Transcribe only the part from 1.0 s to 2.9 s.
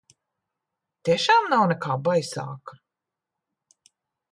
Tiešām nav nekā baisāka?